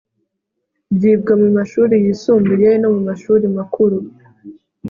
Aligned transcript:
byibwa 0.95 1.33
mu 1.41 1.49
mashuri 1.57 1.93
yisumbuye 2.05 2.69
no 2.81 2.89
mu 2.93 3.01
mashuri 3.07 3.45
makuru 3.57 3.97